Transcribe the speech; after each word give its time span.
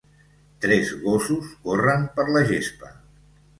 tres 0.65 0.93
gossos 1.03 1.53
corren 1.67 2.09
per 2.17 2.27
la 2.33 2.45
gespa. 2.55 2.93